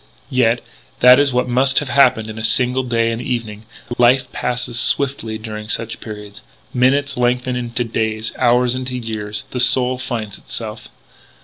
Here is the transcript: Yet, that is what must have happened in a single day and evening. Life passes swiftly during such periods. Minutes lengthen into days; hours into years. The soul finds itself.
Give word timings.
Yet, 0.31 0.61
that 1.01 1.19
is 1.19 1.31
what 1.31 1.47
must 1.47 1.77
have 1.77 1.89
happened 1.89 2.27
in 2.27 2.39
a 2.39 2.43
single 2.43 2.81
day 2.81 3.11
and 3.11 3.21
evening. 3.21 3.65
Life 3.99 4.31
passes 4.31 4.79
swiftly 4.79 5.37
during 5.37 5.69
such 5.69 5.99
periods. 6.01 6.41
Minutes 6.73 7.17
lengthen 7.17 7.55
into 7.55 7.83
days; 7.83 8.33
hours 8.39 8.73
into 8.73 8.97
years. 8.97 9.45
The 9.51 9.59
soul 9.59 9.99
finds 9.99 10.39
itself. 10.39 10.89